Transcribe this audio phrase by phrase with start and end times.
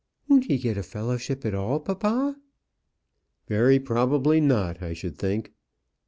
[0.27, 2.35] "Won't he get a fellowship at all, papa?"
[3.47, 5.53] "Very probably not, I should think."